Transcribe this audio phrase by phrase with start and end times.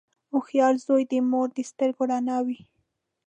[0.31, 2.59] •هوښیار زوی د مور د سترګو رڼا وي.